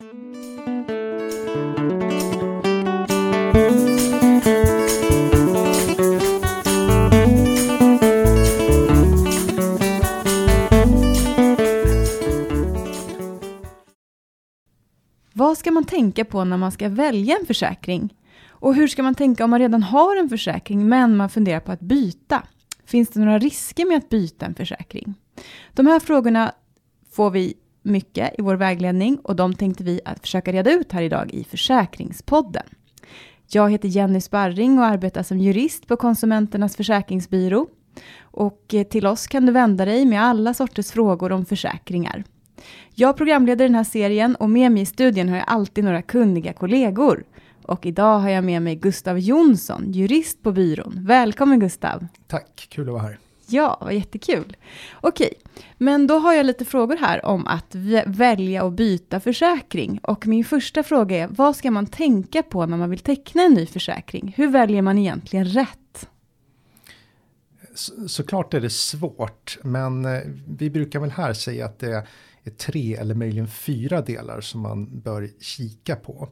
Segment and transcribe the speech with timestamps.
[0.00, 0.08] Vad
[15.58, 18.14] ska man tänka på när man ska välja en försäkring?
[18.48, 21.72] Och hur ska man tänka om man redan har en försäkring men man funderar på
[21.72, 22.42] att byta?
[22.84, 25.14] Finns det några risker med att byta en försäkring?
[25.74, 26.52] De här frågorna
[27.10, 27.54] får vi
[27.88, 31.44] mycket i vår vägledning och de tänkte vi att försöka reda ut här idag i
[31.44, 32.66] Försäkringspodden.
[33.50, 37.66] Jag heter Jenny Sparring och arbetar som jurist på Konsumenternas försäkringsbyrå.
[38.20, 42.24] Och eh, till oss kan du vända dig med alla sorters frågor om försäkringar.
[42.94, 46.52] Jag programleder den här serien och med mig i studien har jag alltid några kunniga
[46.52, 47.24] kollegor.
[47.62, 50.98] Och idag har jag med mig Gustav Jonsson, jurist på byrån.
[51.06, 52.06] Välkommen Gustav!
[52.26, 53.18] Tack, kul att vara här.
[53.50, 54.56] Ja, vad jättekul.
[55.00, 55.34] Okej,
[55.78, 57.74] men då har jag lite frågor här om att
[58.06, 60.00] välja och byta försäkring.
[60.02, 63.54] Och min första fråga är, vad ska man tänka på när man vill teckna en
[63.54, 64.34] ny försäkring?
[64.36, 66.08] Hur väljer man egentligen rätt?
[67.74, 72.06] Så, såklart är det svårt, men eh, vi brukar väl här säga att det
[72.44, 76.28] är tre eller möjligen fyra delar som man bör kika på.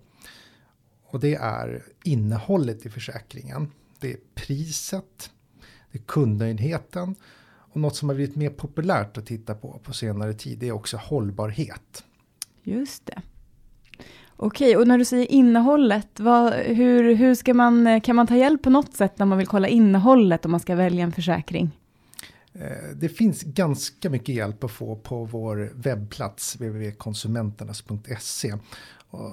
[1.06, 3.72] Och det är innehållet i försäkringen.
[4.00, 5.30] Det är priset,
[5.98, 7.14] kundnöjdheten
[7.76, 10.96] och något som har blivit mer populärt att titta på på senare tid är också
[10.96, 12.04] hållbarhet.
[12.62, 13.22] Just det.
[14.36, 18.62] Okej, och när du säger innehållet, vad, hur, hur ska man, kan man ta hjälp
[18.62, 21.70] på något sätt när man vill kolla innehållet om man ska välja en försäkring?
[22.52, 28.54] Eh, det finns ganska mycket hjälp att få på vår webbplats www.konsumenternas.se.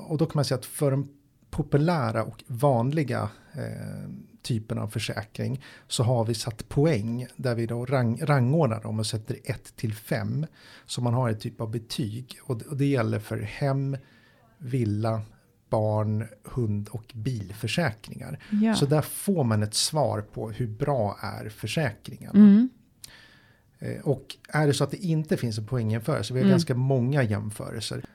[0.08, 1.10] Och då kan man säga att för de
[1.50, 4.10] populära och vanliga eh,
[4.44, 9.06] typen av försäkring så har vi satt poäng där vi då rang, rangordnar dem och
[9.06, 10.46] sätter 1 till 5.
[10.86, 13.98] Så man har ett typ av betyg och det, och det gäller för hem,
[14.58, 15.22] villa,
[15.70, 18.40] barn, hund och bilförsäkringar.
[18.50, 18.76] Ja.
[18.76, 22.36] Så där får man ett svar på hur bra är försäkringen.
[22.36, 22.70] Mm.
[23.80, 26.52] Eh, och är det så att det inte finns en poängjämförelse, vi har mm.
[26.52, 28.06] ganska många jämförelser,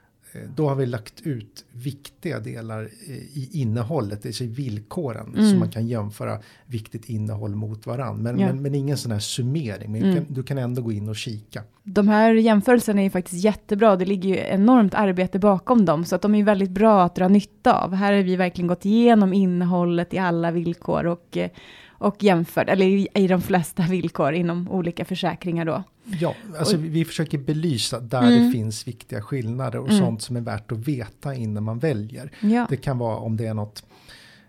[0.56, 2.88] då har vi lagt ut viktiga delar
[3.32, 5.34] i innehållet, det vill villkoren.
[5.34, 5.50] Mm.
[5.50, 8.32] Så man kan jämföra viktigt innehåll mot varandra.
[8.32, 8.46] Men, ja.
[8.46, 10.14] men, men, ingen sån här summering, men mm.
[10.14, 11.62] du, kan, du, kan, ändå gå in och kika.
[11.82, 16.04] De här jämförelserna är faktiskt jättebra, det ligger ju enormt arbete bakom dem.
[16.04, 17.94] Så att de är väldigt bra att dra nytta av.
[17.94, 21.50] Här har vi verkligen gått igenom innehållet i alla villkor och eh,
[21.98, 25.82] och jämfört, eller i, i de flesta villkor inom olika försäkringar då.
[26.04, 28.46] Ja, alltså och, vi försöker belysa där mm.
[28.46, 30.00] det finns viktiga skillnader och mm.
[30.00, 32.32] sånt som är värt att veta innan man väljer.
[32.40, 32.66] Ja.
[32.70, 33.84] Det kan vara om det är något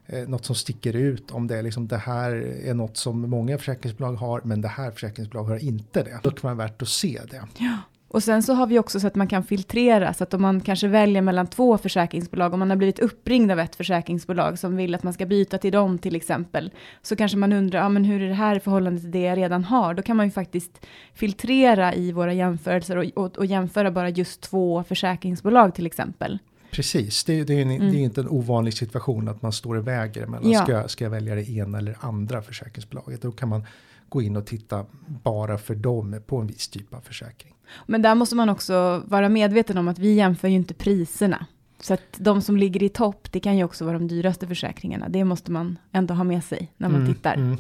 [0.06, 2.32] eh, något som sticker ut, om det är liksom det här
[2.64, 6.20] är något som många försäkringsbolag har, men det här försäkringsbolag har inte det.
[6.24, 7.44] Då kan man värt att se det.
[7.58, 7.78] Ja.
[8.12, 10.62] Och sen så har vi också så att man kan filtrera, så att om man
[10.62, 14.96] kanske väljer mellan två försäkringsbolag, om man har blivit uppringd av ett försäkringsbolag som vill
[14.96, 16.72] att man ska byta till dem till exempel,
[17.02, 19.38] så kanske man undrar, ja men hur är det här i förhållande till det jag
[19.38, 19.94] redan har?
[19.94, 24.42] Då kan man ju faktiskt filtrera i våra jämförelser och, och, och jämföra bara just
[24.42, 26.40] två försäkringsbolag till exempel.
[26.72, 27.92] Precis, det, det är, en, mm.
[27.92, 30.64] det är inte en ovanlig situation att man står och väger mellan, ja.
[30.64, 33.22] ska, ska jag välja det ena eller andra försäkringsbolaget?
[33.22, 33.64] Då kan man
[34.10, 34.86] gå in och titta
[35.24, 37.56] bara för dem på en viss typ av försäkring.
[37.86, 41.46] Men där måste man också vara medveten om att vi jämför ju inte priserna.
[41.82, 45.10] Så att de som ligger i topp, det kan ju också vara de dyraste försäkringarna.
[45.10, 47.34] Det måste man ändå ha med sig när man mm, tittar.
[47.34, 47.58] Mm.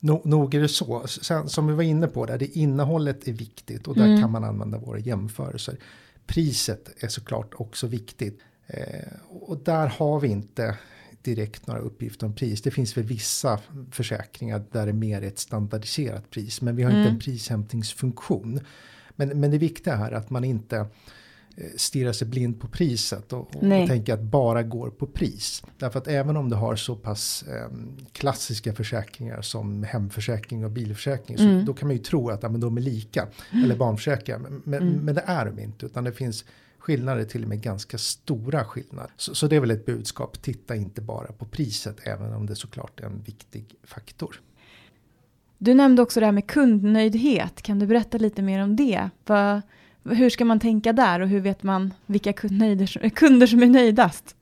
[0.00, 1.06] No, nog är det så.
[1.06, 4.20] Sen, som vi var inne på, där, det innehållet är viktigt och där mm.
[4.20, 5.76] kan man använda våra jämförelser.
[6.26, 8.40] Priset är såklart också viktigt.
[8.66, 10.78] Eh, och där har vi inte
[11.24, 12.62] direkt några uppgifter om pris.
[12.62, 16.60] Det finns för vissa försäkringar där det är mer ett standardiserat pris.
[16.60, 17.02] Men vi har mm.
[17.02, 18.60] inte en prishämtningsfunktion.
[19.16, 20.86] Men, men det viktiga här är att man inte eh,
[21.76, 25.62] stirrar sig blind på priset och, och, tänker att bara går på pris.
[25.78, 27.68] Därför att även om du har så pass eh,
[28.12, 31.60] klassiska försäkringar som hemförsäkring och bilförsäkring mm.
[31.60, 33.28] så då kan man ju tro att ja, men de är lika.
[33.52, 33.64] Mm.
[33.64, 34.40] Eller barnförsäkringar.
[34.64, 34.94] Men, mm.
[34.94, 36.44] men det är de inte utan det finns
[36.84, 39.10] skillnader till och med ganska stora skillnader.
[39.16, 42.56] Så, så det är väl ett budskap, titta inte bara på priset även om det
[42.56, 44.40] såklart är en viktig faktor.
[45.58, 47.62] Du nämnde också det här med kundnöjdhet.
[47.62, 49.10] Kan du berätta lite mer om det?
[49.26, 49.62] Va,
[50.04, 54.36] hur ska man tänka där och hur vet man vilka kunder, kunder som är nöjdast?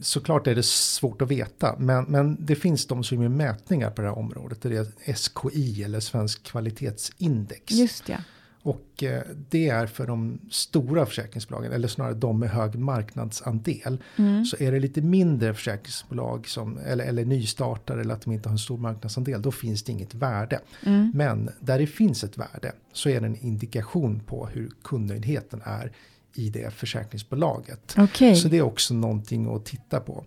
[0.00, 4.02] Såklart är det svårt att veta, men, men det finns de som gör mätningar på
[4.02, 4.62] det här området.
[4.62, 7.72] Det är SKI eller Svensk kvalitetsindex.
[7.72, 8.16] Just ja.
[8.62, 13.98] Och eh, det är för de stora försäkringsbolagen, eller snarare de med hög marknadsandel.
[14.16, 14.44] Mm.
[14.44, 18.52] Så är det lite mindre försäkringsbolag, som, eller, eller nystartare eller att de inte har
[18.52, 20.60] en stor marknadsandel, då finns det inget värde.
[20.86, 21.12] Mm.
[21.14, 25.92] Men där det finns ett värde så är det en indikation på hur kundnöjdheten är
[26.34, 27.98] i det försäkringsbolaget.
[27.98, 28.34] Okay.
[28.34, 30.24] Så det är också någonting att titta på.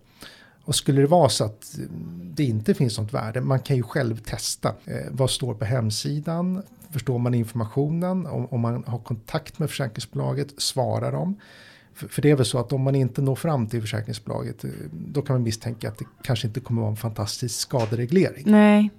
[0.66, 1.78] Och skulle det vara så att
[2.22, 4.74] det inte finns något värde, man kan ju själv testa.
[4.84, 6.62] Eh, vad står på hemsidan?
[6.90, 8.26] Förstår man informationen?
[8.26, 11.36] Om, om man har kontakt med försäkringsbolaget, svarar de?
[11.94, 14.70] För, för det är väl så att om man inte når fram till försäkringsbolaget, eh,
[14.92, 18.42] då kan man misstänka att det kanske inte kommer vara en fantastisk skadereglering.
[18.46, 18.90] Nej,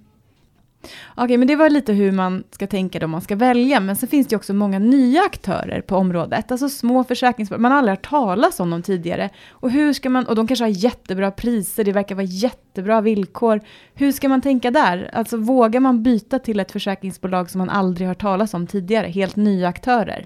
[1.15, 3.79] Okej, men det var lite hur man ska tänka då man ska välja.
[3.79, 6.51] Men så finns det också många nya aktörer på området.
[6.51, 7.62] Alltså små försäkringsbolag.
[7.62, 9.29] Man har aldrig hört talas om dem tidigare.
[9.50, 13.62] Och hur ska man, och de kanske har jättebra priser, det verkar vara jättebra villkor.
[13.94, 15.09] Hur ska man tänka där?
[15.13, 19.07] Alltså vågar man byta till ett försäkringsbolag som man aldrig hört talas om tidigare?
[19.07, 20.25] Helt nya aktörer.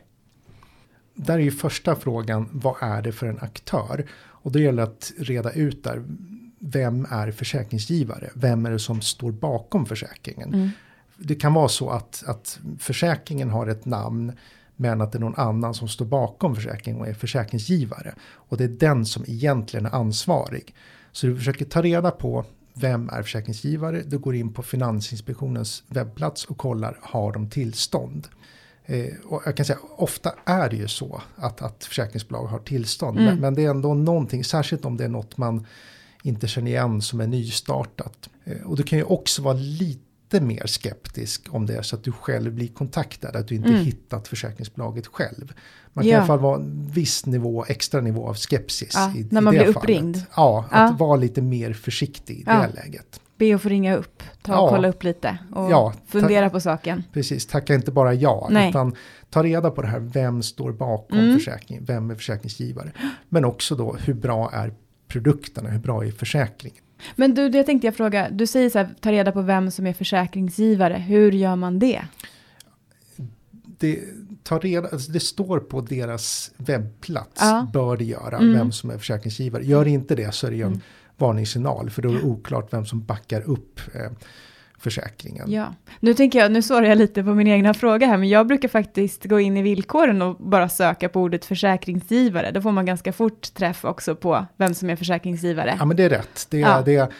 [1.13, 4.05] Där är ju första frågan, vad är det för en aktör?
[4.43, 6.03] Och det gäller att reda ut där
[6.61, 8.29] vem är försäkringsgivare?
[8.33, 10.53] Vem är det som står bakom försäkringen?
[10.53, 10.69] Mm.
[11.17, 14.31] Det kan vara så att, att försäkringen har ett namn
[14.75, 18.15] men att det är någon annan som står bakom försäkringen och är försäkringsgivare.
[18.21, 20.75] Och det är den som egentligen är ansvarig.
[21.11, 24.01] Så du försöker ta reda på vem är försäkringsgivare?
[24.05, 28.27] Du går in på Finansinspektionens webbplats och kollar, har de tillstånd?
[28.85, 33.17] Eh, och jag kan säga, ofta är det ju så att, att försäkringsbolag har tillstånd.
[33.17, 33.29] Mm.
[33.29, 35.65] Men, men, det är ändå någonting, särskilt om det är något man
[36.23, 38.29] inte känner igen som är nystartat.
[38.43, 42.03] Eh, och du kan ju också vara lite mer skeptisk om det är så att
[42.03, 43.85] du själv blir kontaktad, att du inte mm.
[43.85, 45.53] hittat försäkringsbolaget själv.
[45.93, 46.15] Man kan ja.
[46.15, 48.93] i alla fall vara en viss nivå, extra nivå av skepsis.
[48.93, 50.15] Ja, i, när man blir uppringd.
[50.15, 50.29] Fallet.
[50.35, 50.95] Ja, att ja.
[51.05, 53.21] vara lite mer försiktig i det läget.
[53.37, 57.03] Be att få ringa upp, ta och kolla upp lite och fundera på saken.
[57.13, 58.69] Precis, tacka inte bara ja, Nej.
[58.69, 58.95] utan
[59.29, 61.37] ta reda på det här, vem står bakom mm.
[61.37, 62.91] försäkringen, vem är försäkringsgivare.
[63.29, 64.73] Men också då, hur bra är
[65.11, 66.83] produkterna, hur bra är försäkringen?
[67.15, 69.87] Men du, det tänkte jag fråga, du säger så här, ta reda på vem som
[69.87, 72.01] är försäkringsgivare, hur gör man det?
[73.77, 73.99] Det,
[74.43, 77.69] ta reda, alltså det står på deras webbplats, ja.
[77.73, 78.53] bör det göra, mm.
[78.53, 79.65] vem som är försäkringsgivare.
[79.65, 80.81] Gör inte det så är det ju en mm.
[81.17, 84.11] varningssignal, för då är det oklart vem som backar upp eh,
[84.81, 85.51] försäkringen.
[85.51, 88.47] Ja, nu tänker jag, nu svarar jag lite på min egna fråga här, men jag
[88.47, 92.51] brukar faktiskt gå in i villkoren och bara söka på ordet försäkringsgivare.
[92.51, 95.75] Då får man ganska fort träff också på vem som är försäkringsgivare.
[95.79, 96.47] Ja, men det är rätt.
[96.49, 96.81] Det, ja.
[96.85, 97.11] det,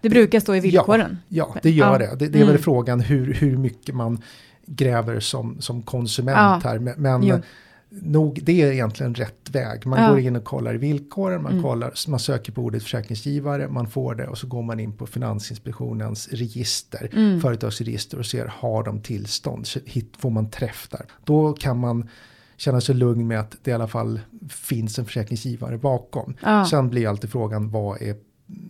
[0.00, 1.18] det brukar stå i villkoren.
[1.28, 2.16] Ja, ja det gör ja.
[2.16, 2.26] det.
[2.26, 2.48] Det, är mm.
[2.48, 4.22] väl frågan hur, hur mycket man
[4.66, 6.78] gräver som, som konsument här.
[6.78, 7.42] Men, men
[7.90, 9.86] nog, det är egentligen rätt väg.
[9.86, 10.10] Man ja.
[10.10, 11.64] går in och kollar i villkoren, man, mm.
[11.64, 15.06] kollar, man söker på ordet försäkringsgivare, man får det och så går man in på
[15.06, 17.40] Finansinspektionens register, mm.
[17.40, 21.06] företagsregister och ser har de tillstånd, hit får man träff där.
[21.24, 22.08] Då kan man
[22.56, 26.34] känna sig lugn med att det i alla fall finns en försäkringsgivare bakom.
[26.42, 26.66] Ja.
[26.66, 28.16] Sen blir alltid frågan vad är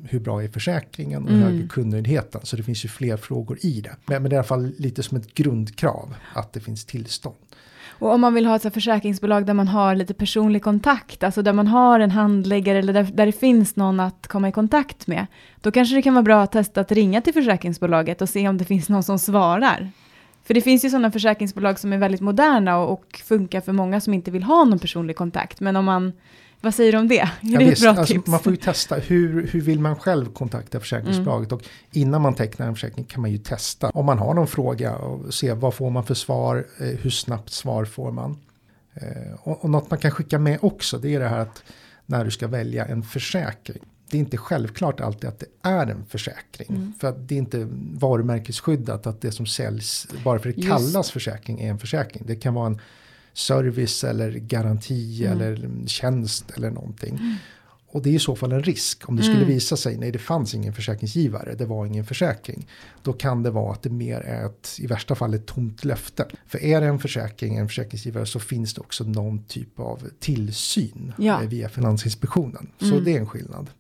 [0.05, 1.43] hur bra är försäkringen och mm.
[1.43, 2.41] hur hög är kundnöjdheten.
[2.45, 3.97] Så det finns ju fler frågor i det.
[4.07, 7.37] Men, men det är i alla fall lite som ett grundkrav att det finns tillstånd.
[7.91, 11.53] Och om man vill ha ett försäkringsbolag där man har lite personlig kontakt, alltså där
[11.53, 15.27] man har en handläggare eller där, där det finns någon att komma i kontakt med,
[15.61, 18.59] då kanske det kan vara bra att testa att ringa till försäkringsbolaget och se om
[18.59, 19.91] det finns någon som svarar.
[20.45, 24.01] För det finns ju sådana försäkringsbolag som är väldigt moderna och, och funkar för många
[24.01, 25.61] som inte vill ha någon personlig kontakt.
[25.61, 26.13] Men om man
[26.61, 27.31] vad säger du om det?
[27.41, 28.15] Ja, det visst, alltså?
[28.27, 31.53] Man får ju testa hur, hur vill man själv kontakta försäkringsbolaget.
[31.53, 31.59] Mm.
[31.59, 33.91] Och innan man tecknar en försäkring kan man ju testa.
[33.95, 37.51] Om man har någon fråga och se vad får man för svar, eh, hur snabbt
[37.51, 38.39] svar får man.
[38.95, 41.63] Eh, och, och något man kan skicka med också det är det här att
[42.07, 43.83] när du ska välja en försäkring.
[44.11, 46.69] Det är inte självklart alltid att det är en försäkring.
[46.69, 46.93] Mm.
[47.01, 50.95] För att det är inte varumärkesskyddat att det som säljs bara för att det kallas
[50.95, 51.11] Just.
[51.11, 52.23] försäkring är en försäkring.
[52.27, 52.81] Det kan vara en
[53.39, 55.33] service eller garanti mm.
[55.33, 57.17] eller tjänst eller någonting.
[57.17, 57.35] Mm.
[57.91, 59.09] Och det är i så fall en risk.
[59.09, 59.49] Om det skulle mm.
[59.49, 62.67] visa sig, nej det fanns ingen försäkringsgivare, det var ingen försäkring.
[63.03, 66.27] Då kan det vara att det mer är ett, i värsta fall ett tomt löfte.
[66.47, 71.13] För är det en försäkring, en försäkringsgivare, så finns det också någon typ av tillsyn
[71.19, 71.43] ja.
[71.43, 72.69] Eh, via Finansinspektionen.
[72.79, 73.05] Så mm.
[73.05, 73.71] det är en skillnad.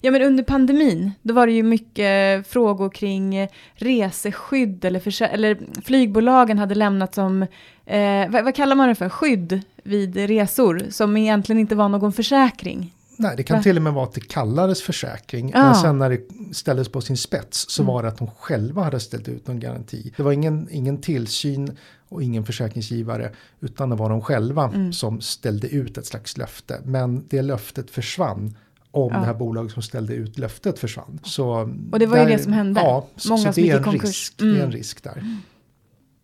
[0.00, 6.58] Ja, men under pandemin, då var det ju mycket frågor kring reseskydd eller, eller flygbolagen
[6.58, 7.46] hade lämnat som,
[7.86, 12.12] eh, vad, vad, kallar man det för, skydd vid resor som egentligen inte var någon
[12.12, 12.94] försäkring.
[13.16, 13.62] Nej, det kan Va?
[13.62, 15.50] till och med vara att det kallades försäkring.
[15.54, 15.62] Ja.
[15.62, 16.20] Men sen när det
[16.54, 17.94] ställdes på sin spets så mm.
[17.94, 20.12] var det att de själva hade ställt ut någon garanti.
[20.16, 21.76] Det var ingen, ingen tillsyn
[22.08, 23.30] och ingen försäkringsgivare.
[23.60, 24.92] Utan det var de själva mm.
[24.92, 26.80] som ställde ut ett slags löfte.
[26.84, 28.56] Men det löftet försvann
[28.90, 29.18] om ja.
[29.18, 31.20] det här bolaget som ställde ut löftet försvann.
[31.22, 32.80] Så och det var där, ju det som hände.
[32.80, 34.54] Ja, Många så, så det, är en risk, mm.
[34.54, 35.38] det är en risk där.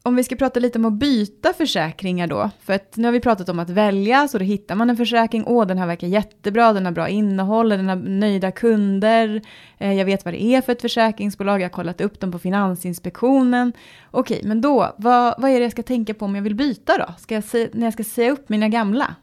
[0.03, 3.21] Om vi ska prata lite om att byta försäkringar då, för att nu har vi
[3.21, 6.73] pratat om att välja, så då hittar man en försäkring, åh den här verkar jättebra,
[6.73, 9.43] den har bra innehåll, den har nöjda kunder,
[9.79, 12.39] eh, jag vet vad det är för ett försäkringsbolag, jag har kollat upp dem på
[12.39, 13.73] Finansinspektionen.
[14.11, 16.99] Okej, men då, vad, vad är det jag ska tänka på om jag vill byta
[16.99, 17.15] då?
[17.19, 19.15] Ska jag se, när jag ska säga upp mina gamla?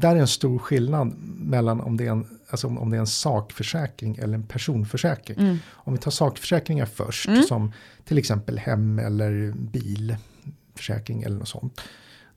[0.00, 3.06] där är en stor skillnad mellan om det är en, alltså om det är en
[3.06, 5.38] sakförsäkring eller en personförsäkring.
[5.38, 5.58] Mm.
[5.68, 7.42] Om vi tar sakförsäkringar först, Mm.
[7.42, 7.72] som
[8.04, 11.80] till exempel hem eller bilförsäkring eller något sånt.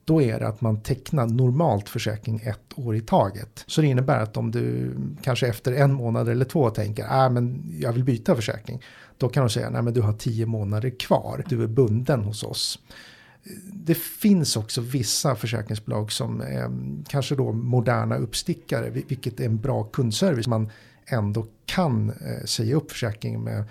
[0.04, 3.64] Då är det att man tecknar normalt försäkring ett år i taget.
[3.66, 7.62] Så det innebär att om du kanske efter en månad eller två tänker, ah, men
[7.80, 8.82] jag vill byta försäkring.
[9.18, 12.42] Då kan de säga, nej men du har tio månader kvar, du är bunden hos
[12.42, 12.78] oss.
[13.72, 16.70] Det finns också vissa försäkringsbolag som är
[17.08, 20.46] kanske då moderna uppstickare, vilket är en bra kundservice.
[20.46, 20.70] Man
[21.06, 23.64] ändå kan eh, säga upp försäkringen med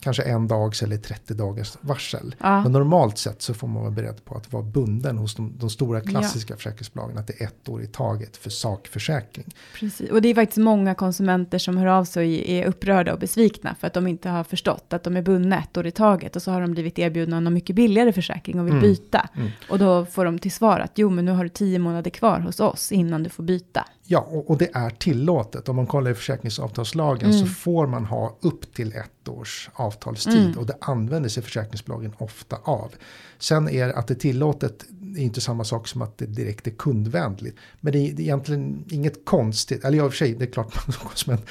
[0.00, 2.34] kanske en dags eller 30 dagars varsel.
[2.38, 2.62] Ja.
[2.62, 5.70] Men normalt sett så får man vara beredd på att vara bunden hos de, de
[5.70, 7.18] stora klassiska försäkringsbolagen.
[7.18, 9.46] Att det är ett år i taget för sakförsäkring.
[9.74, 10.10] Precis.
[10.10, 13.74] Och det är faktiskt många konsumenter som hör av sig och är upprörda och besvikna
[13.80, 16.42] för att de inte har förstått att de är bundna ett år i taget och
[16.42, 18.82] så har de blivit erbjudna någon mycket billigare försäkring och vill Mm.
[18.82, 19.28] byta.
[19.36, 19.48] Mm.
[19.70, 22.40] Och då får de till svar att jo men nu har du tio månader kvar
[22.40, 23.84] hos oss innan du får byta.
[24.10, 25.68] Ja, och, och det är tillåtet.
[25.68, 27.40] Om man kollar i försäkringsavtalslagen Mm.
[27.40, 30.44] så får man ha upp till ett års avtalstid.
[30.44, 30.58] Mm.
[30.58, 32.94] Och det använder sig försäkringsbolagen ofta av.
[33.38, 34.84] Sen är att det är tillåtet
[35.16, 37.56] är inte samma sak som att det direkt är kundvänligt.
[37.80, 39.84] Men det är, det är egentligen inget konstigt.
[39.84, 41.46] Eller i och för sig, det är klart man som konsument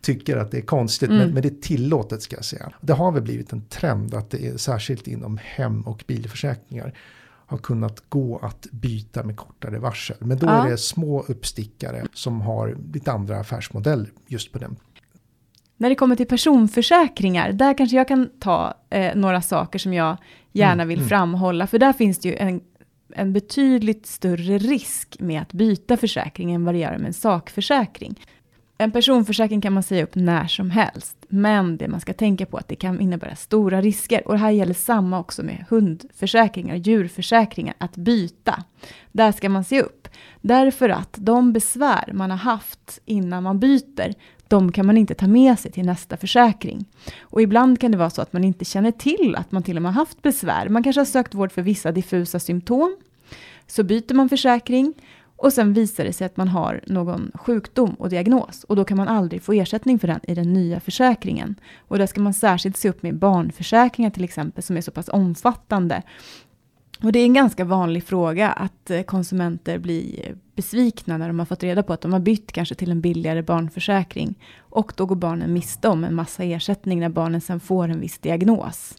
[0.00, 1.08] tycker att det är konstigt.
[1.08, 1.18] Mm.
[1.20, 2.72] Men, men det är tillåtet ska jag säga.
[2.80, 6.94] Det har väl blivit en trend att det är särskilt inom hem och bilförsäkringar
[7.52, 10.16] har kunnat gå att byta med kortare varsel.
[10.20, 10.66] Men då Ja.
[10.66, 14.76] är det små uppstickare som har lite andra affärsmodeller just på den.
[15.76, 20.16] När det kommer till personförsäkringar, där kanske jag kan ta eh, några saker som jag
[20.52, 21.08] gärna Mm, vill mm.
[21.08, 21.66] framhålla.
[21.66, 22.60] För där finns det ju en,
[23.14, 28.20] en betydligt större risk med att byta försäkring än vad det gör med en sakförsäkring.
[28.82, 31.16] En personförsäkring kan man säga upp när som helst.
[31.28, 34.28] Men det man ska tänka på är att det kan innebära stora risker.
[34.28, 37.74] Och det här gäller samma också med hundförsäkringar och djurförsäkringar.
[37.78, 38.64] Att byta.
[39.12, 40.08] Där ska man se upp.
[40.40, 44.14] Därför att de besvär man har haft innan man byter,
[44.48, 46.84] de kan man inte ta med sig till nästa försäkring.
[47.20, 49.82] Och ibland kan det vara så att man inte känner till att man till och
[49.82, 50.68] med har haft besvär.
[50.68, 52.96] Man kanske har sökt vård för vissa diffusa symptom.
[53.66, 54.94] Så byter man försäkring
[55.42, 58.64] och sen visar det sig att man har någon sjukdom och diagnos.
[58.64, 61.54] Och då kan man aldrig få ersättning för den i den nya försäkringen.
[61.88, 65.08] Och där ska man särskilt se upp med barnförsäkringar till exempel som är så pass
[65.08, 66.02] omfattande.
[67.02, 71.46] Och det är en ganska vanlig fråga att eh, konsumenter blir besvikna när de har
[71.46, 74.34] fått reda på att de har bytt kanske till en billigare barnförsäkring.
[74.58, 78.18] Och då går barnen miste om en massa ersättning när barnen sen får en viss
[78.18, 78.94] diagnos.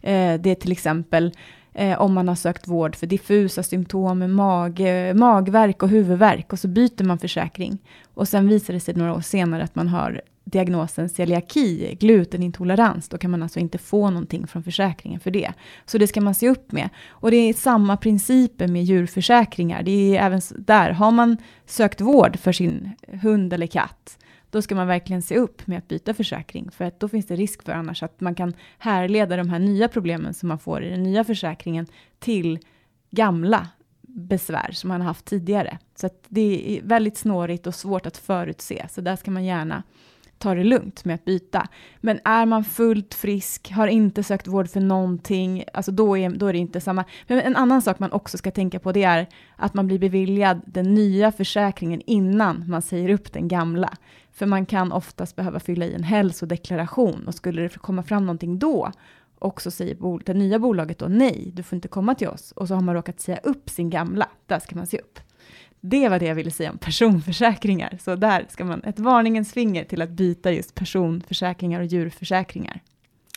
[0.00, 1.32] Eh, det är till exempel
[1.74, 6.58] eh, om man har sökt vård för diffusa symptom, mag, eh, magverk och huvudvärk och
[6.58, 7.78] så byter man försäkring.
[8.14, 13.18] Och sen visar det sig några år senare att man har diagnosen celiaki, glutenintolerans, då
[13.18, 15.52] kan man alltså inte få någonting från försäkringen för det.
[15.86, 16.88] Så det ska man se upp med.
[17.08, 19.82] Och det är samma principer med djurförsäkringar.
[19.82, 21.36] Det är även där, har man
[21.66, 22.90] sökt vård för sin
[23.22, 24.18] hund eller katt,
[24.50, 26.70] då ska man verkligen se upp med att byta försäkring.
[26.70, 29.88] För att då finns det risk för annars att man kan härleda de här nya
[29.88, 31.86] problemen som man får i den nya försäkringen
[32.18, 32.58] till
[33.10, 33.68] gamla
[34.02, 35.78] besvär som man har haft tidigare.
[35.94, 38.86] Så att det är väldigt snårigt och svårt att förutse.
[38.90, 39.82] Så där ska man gärna
[40.40, 41.68] ta det lugnt med att byta.
[42.00, 46.46] Men är man fullt frisk, har inte sökt vård för någonting, alltså då är, då
[46.46, 47.04] är det inte samma.
[47.26, 50.60] Men en annan sak man också ska tänka på det är att man blir beviljad
[50.66, 53.92] den nya försäkringen innan man säger upp den gamla.
[54.32, 58.58] För man kan oftast behöva fylla i en hälsodeklaration och skulle det komma fram någonting
[58.58, 58.92] då
[59.38, 62.68] och så säger det nya bolaget då nej, du får inte komma till oss och
[62.68, 65.18] så har man råkat säga upp sin gamla, där ska man se upp.
[65.80, 67.98] Det var det jag ville säga om personförsäkringar.
[68.02, 72.80] Så där ska man, ett varningens finger till att byta just personförsäkringar och djurförsäkringar.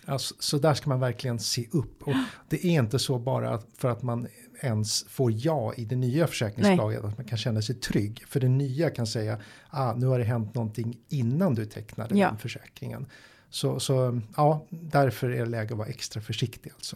[0.06, 2.04] Alltså, så där ska man verkligen se upp.
[2.04, 2.14] Och
[2.50, 4.28] det är inte så bara för att man
[4.62, 8.24] ens får ja i det nya försäkringsbolaget att man kan känna sig trygg.
[8.28, 9.38] För det nya kan säga,
[9.70, 12.28] ah, nu har det hänt någonting innan du tecknade Ja.
[12.28, 13.06] den försäkringen.
[13.50, 16.96] Så, så ja, därför är det läge att vara extra försiktig alltså.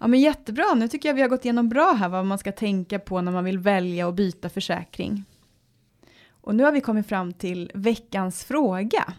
[0.00, 2.52] Ja men jättebra, nu tycker jag vi har gått igenom bra här vad man ska
[2.52, 5.24] tänka på när man vill välja och byta försäkring.
[6.30, 9.14] Och nu har vi kommit fram till veckans fråga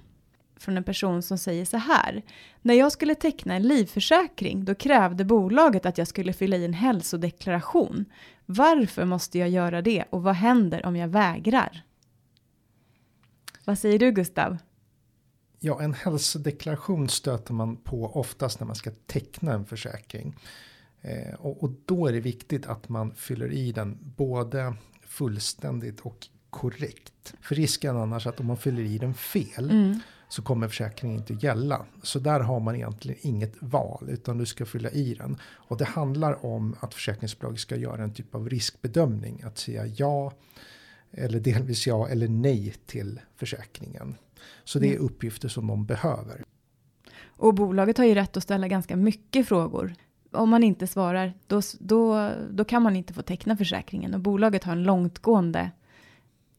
[0.57, 2.22] från en person som säger så här.
[2.62, 6.74] När jag skulle teckna en livförsäkring då krävde bolaget att jag skulle fylla i en
[6.74, 8.05] hälsodeklaration.
[8.45, 11.83] Varför måste jag göra det och vad händer om jag vägrar?
[13.65, 14.57] Vad säger du Gustav?
[15.65, 20.36] Ja, en hälsodeklaration stöter man på oftast när man ska teckna en försäkring.
[21.01, 26.27] Eh, och, och då är det viktigt att man fyller i den både fullständigt och
[26.50, 27.34] korrekt.
[27.41, 30.00] För risken annars att om man fyller i den fel Mm.
[30.29, 31.86] så kommer försäkringen inte gälla.
[32.01, 35.38] Så där har man egentligen inget val utan du ska fylla i den.
[35.43, 39.41] Och det handlar om att försäkringsbolaget ska göra en typ av riskbedömning.
[39.43, 40.34] Att säga ja,
[41.13, 44.15] eller delvis ja eller nej till försäkringen.
[44.63, 45.05] Så det är Mm.
[45.05, 46.43] uppgifter som de behöver.
[47.25, 49.93] Och bolaget har ju rätt att ställa ganska mycket frågor.
[50.32, 54.13] Om man inte svarar, då, då, då kan man inte få teckna försäkringen.
[54.13, 55.72] Och bolaget har en långtgående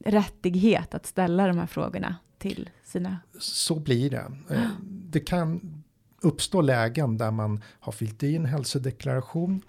[0.04, 3.18] rättighet att ställa de här frågorna till sina...
[3.38, 4.32] Så blir det.
[4.50, 4.68] Eh,
[5.10, 5.82] Det kan
[6.22, 9.62] uppstå lägen där man har fyllt i en hälsodeklaration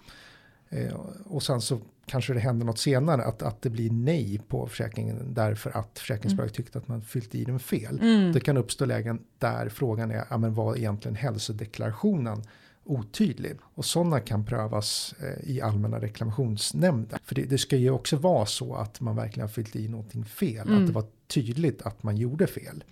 [0.68, 4.66] eh, och sen så kanske det händer något senare att, att det blir nej på
[4.66, 7.98] försäkringen därför att försäkringsbolaget tyckte att man fyllt i den fel.
[8.02, 8.32] Mm.
[8.32, 12.42] Det kan uppstå lägen där frågan är, ja, men var egentligen hälsodeklarationen
[12.86, 13.52] otydlig?
[13.74, 17.18] Och sådana kan prövas eh, i allmänna reklamationsnämnden.
[17.24, 20.24] För det, det ska ju också vara så att man verkligen har fyllt i någonting
[20.24, 20.80] fel, Mm.
[20.80, 22.84] att det var tydligt att man gjorde fel.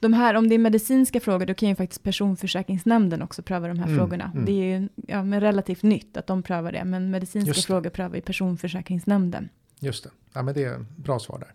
[0.00, 3.78] De här, om det är medicinska frågor, då kan ju faktiskt personförsäkringsnämnden också pröva de
[3.78, 4.30] här Mm, frågorna.
[4.34, 4.44] mm.
[4.44, 7.60] Det är ju ja, men relativt nytt att de prövar det, men medicinska det.
[7.62, 9.48] frågor prövar ju personförsäkringsnämnden.
[9.80, 11.52] Just det, ja, men det är bra svar där.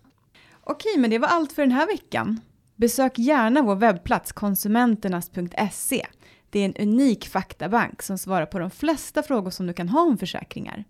[0.60, 2.40] Okej, men det var allt för den här veckan.
[2.76, 6.06] Besök gärna vår webbplats konsumenternas.se.
[6.54, 10.00] Det är en unik faktabank som svarar på de flesta frågor som du kan ha
[10.00, 10.84] om försäkringar.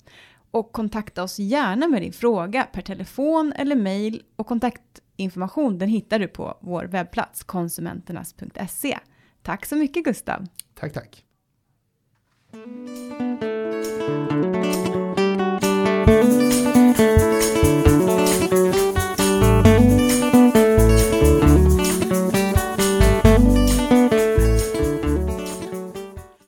[0.50, 6.18] Och kontakta oss gärna med din fråga per telefon eller mejl och kontaktinformation den hittar
[6.18, 8.99] du på vår webbplats konsumenternas.se.
[9.42, 10.47] Tack så mycket Gustav!
[10.75, 11.25] Tack, tack.